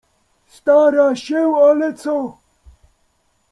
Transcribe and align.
Stara 0.47 1.15
się, 1.15 1.53
ale 1.61 1.93
co? 1.93 2.37